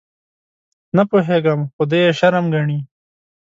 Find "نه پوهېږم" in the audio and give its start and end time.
0.95-1.61